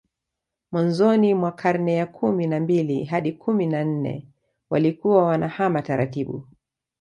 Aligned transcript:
Mwanzoni 0.71 1.33
mwa 1.33 1.51
karne 1.51 1.93
ya 1.95 2.05
kumi 2.05 2.47
na 2.47 2.59
mbili 2.59 3.03
hadi 3.03 3.31
kumi 3.31 3.65
na 3.67 3.83
nne 3.83 4.27
walikuwa 4.69 5.23
wanahama 5.25 5.81
taratibu 5.81 6.47